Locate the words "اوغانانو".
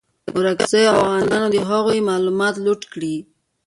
0.97-1.47